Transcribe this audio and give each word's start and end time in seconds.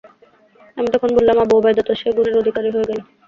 আমি 0.77 0.89
তখন 0.95 1.09
বললাম, 1.17 1.37
আবু 1.39 1.53
উবায়দা 1.57 1.83
তো 1.87 1.93
সে 1.95 2.09
গুণের 2.15 2.39
অধিকারী 2.41 2.69
হয়ে 2.71 2.87
গেল। 2.89 2.99